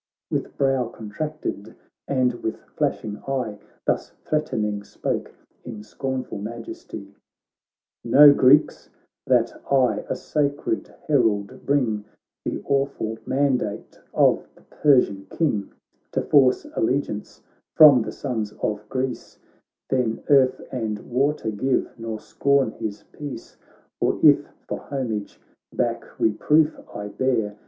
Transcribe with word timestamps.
With 0.31 0.57
brow 0.57 0.87
contracted 0.87 1.75
and 2.07 2.41
with 2.41 2.57
flashing 2.75 3.19
eye 3.27 3.59
Thus 3.85 4.09
threatening 4.25 4.81
spoke, 4.83 5.31
in 5.63 5.83
scornful 5.83 6.39
majesty:' 6.39 7.13
Know 8.03 8.33
Greeks 8.33 8.89
that 9.27 9.53
I, 9.71 10.03
a 10.09 10.15
sacred 10.15 10.91
herald, 11.07 11.67
bring 11.67 12.05
The 12.43 12.63
awful 12.65 13.19
mandate 13.27 13.99
of 14.11 14.47
the 14.55 14.63
Persian 14.63 15.27
King, 15.29 15.71
To 16.13 16.21
force 16.23 16.65
allegiance 16.75 17.43
from 17.75 18.01
the 18.01 18.11
sons 18.11 18.53
of 18.53 18.89
Greece; 18.89 19.37
Then 19.91 20.23
earth 20.31 20.59
and 20.71 20.97
water 21.11 21.51
give, 21.51 21.91
nor 21.99 22.19
scorn 22.19 22.71
hisi 22.71 23.03
peace. 23.11 23.55
For 23.99 24.19
if, 24.23 24.47
for 24.67 24.79
homage, 24.79 25.39
back 25.71 26.19
reproof 26.19 26.75
I 26.95 27.09
bear. 27.09 27.55